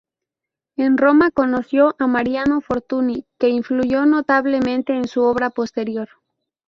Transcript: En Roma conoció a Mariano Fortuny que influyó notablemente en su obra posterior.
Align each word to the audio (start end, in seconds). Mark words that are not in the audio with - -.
En 0.77 0.97
Roma 0.97 1.29
conoció 1.29 1.95
a 1.99 2.07
Mariano 2.07 2.59
Fortuny 2.61 3.27
que 3.37 3.49
influyó 3.49 4.07
notablemente 4.07 4.95
en 4.97 5.07
su 5.07 5.21
obra 5.21 5.51
posterior. 5.51 6.09